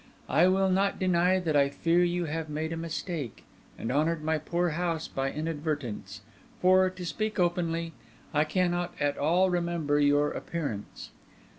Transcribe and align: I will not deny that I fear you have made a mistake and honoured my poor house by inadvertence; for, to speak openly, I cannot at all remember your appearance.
I 0.29 0.47
will 0.47 0.71
not 0.71 0.97
deny 0.97 1.37
that 1.37 1.55
I 1.55 1.69
fear 1.69 2.03
you 2.03 2.25
have 2.25 2.49
made 2.49 2.73
a 2.73 2.75
mistake 2.75 3.43
and 3.77 3.91
honoured 3.91 4.23
my 4.23 4.39
poor 4.39 4.69
house 4.69 5.07
by 5.07 5.31
inadvertence; 5.31 6.21
for, 6.59 6.89
to 6.89 7.05
speak 7.05 7.37
openly, 7.37 7.93
I 8.33 8.43
cannot 8.45 8.95
at 8.99 9.19
all 9.19 9.51
remember 9.51 9.99
your 9.99 10.31
appearance. 10.31 11.11